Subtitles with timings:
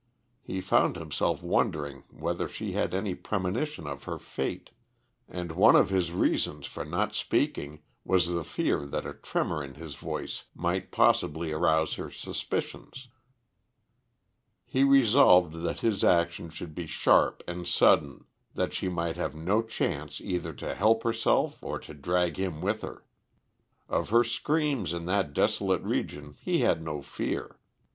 [0.41, 4.71] He found himself wondering whether she had any premonition of her fate,
[5.29, 9.75] and one of his reasons for not speaking was the fear that a tremor in
[9.75, 13.09] his voice might possibly arouse her suspicions.
[14.65, 18.25] He resolved that his action should be sharp and sudden,
[18.55, 22.81] that she might have no chance either to help herself or to drag him with
[22.81, 23.05] her.
[23.87, 27.59] Of her screams in that desolate region he had no fear.